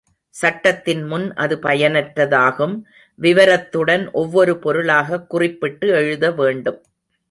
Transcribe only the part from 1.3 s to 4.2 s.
அது பயனற்றதாகும், விவரத்துடன்